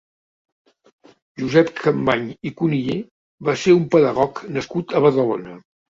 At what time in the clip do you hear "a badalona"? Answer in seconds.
5.01-5.55